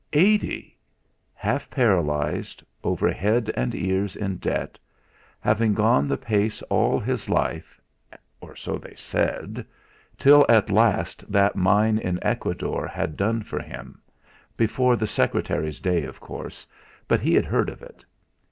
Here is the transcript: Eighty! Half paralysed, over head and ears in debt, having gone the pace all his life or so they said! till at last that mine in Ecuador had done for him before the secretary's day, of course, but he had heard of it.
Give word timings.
Eighty! 0.13 0.75
Half 1.35 1.69
paralysed, 1.69 2.63
over 2.83 3.11
head 3.11 3.53
and 3.55 3.75
ears 3.75 4.15
in 4.15 4.37
debt, 4.37 4.79
having 5.39 5.75
gone 5.75 6.07
the 6.07 6.17
pace 6.17 6.63
all 6.71 6.99
his 6.99 7.29
life 7.29 7.79
or 8.39 8.55
so 8.55 8.79
they 8.79 8.95
said! 8.95 9.63
till 10.17 10.43
at 10.49 10.71
last 10.71 11.31
that 11.31 11.55
mine 11.55 11.99
in 11.99 12.17
Ecuador 12.23 12.87
had 12.87 13.15
done 13.15 13.43
for 13.43 13.61
him 13.61 14.01
before 14.57 14.95
the 14.95 15.05
secretary's 15.05 15.79
day, 15.79 16.03
of 16.05 16.19
course, 16.19 16.65
but 17.07 17.19
he 17.21 17.35
had 17.35 17.45
heard 17.45 17.69
of 17.69 17.83
it. 17.83 18.03